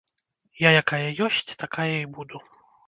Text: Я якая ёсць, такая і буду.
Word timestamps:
Я 0.61 0.69
якая 0.81 1.03
ёсць, 1.29 1.43
такая 1.63 1.91
і 1.95 2.05
буду. 2.19 2.45